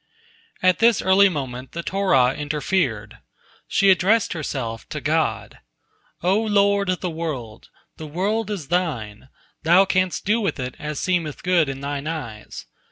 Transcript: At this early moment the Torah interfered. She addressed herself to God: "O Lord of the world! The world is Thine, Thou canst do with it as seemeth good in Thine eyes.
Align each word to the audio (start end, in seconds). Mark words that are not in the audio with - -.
At 0.63 0.79
this 0.79 0.99
early 0.99 1.29
moment 1.29 1.73
the 1.73 1.83
Torah 1.83 2.33
interfered. 2.33 3.19
She 3.67 3.91
addressed 3.91 4.33
herself 4.33 4.89
to 4.89 4.99
God: 4.99 5.59
"O 6.23 6.41
Lord 6.41 6.89
of 6.89 7.01
the 7.01 7.09
world! 7.11 7.69
The 7.97 8.07
world 8.07 8.49
is 8.49 8.69
Thine, 8.69 9.29
Thou 9.61 9.85
canst 9.85 10.25
do 10.25 10.41
with 10.41 10.59
it 10.59 10.73
as 10.79 10.99
seemeth 10.99 11.43
good 11.43 11.69
in 11.69 11.81
Thine 11.81 12.07
eyes. 12.07 12.65